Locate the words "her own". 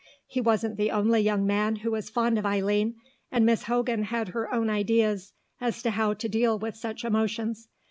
4.29-4.67